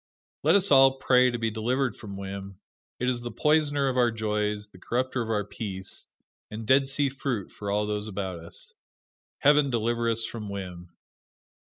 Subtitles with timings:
[0.41, 2.59] Let us all pray to be delivered from whim
[2.99, 6.07] it is the poisoner of our joys, the corrupter of our peace,
[6.49, 8.73] and Dead Sea fruit for all those about us.
[9.41, 10.89] Heaven deliver us from whim!